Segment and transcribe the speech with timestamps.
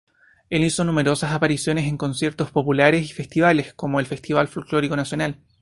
[0.49, 5.37] Él hizo numerosas apariciones en conciertos populares y festivales como el Festival Folklórico Nacional.